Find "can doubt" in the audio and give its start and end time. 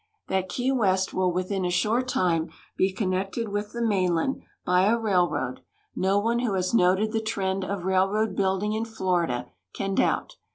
9.73-10.37